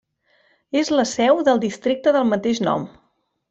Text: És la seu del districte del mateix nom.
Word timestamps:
És 0.81 0.89
la 0.95 1.05
seu 1.11 1.43
del 1.49 1.63
districte 1.67 2.15
del 2.19 2.27
mateix 2.33 2.67
nom. 2.69 2.91